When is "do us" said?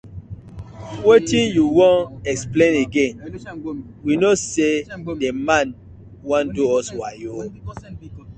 6.55-6.87